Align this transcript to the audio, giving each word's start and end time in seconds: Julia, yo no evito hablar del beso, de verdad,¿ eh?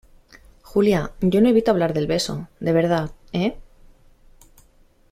Julia, 0.63 1.11
yo 1.21 1.41
no 1.41 1.47
evito 1.49 1.69
hablar 1.69 1.93
del 1.93 2.07
beso, 2.07 2.47
de 2.59 2.71
verdad,¿ 2.71 3.11
eh? 3.33 3.55